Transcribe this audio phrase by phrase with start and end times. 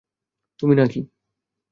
[0.59, 0.99] তুমি না কি?